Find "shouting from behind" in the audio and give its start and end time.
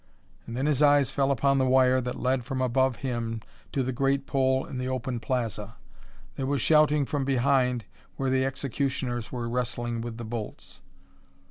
6.59-7.85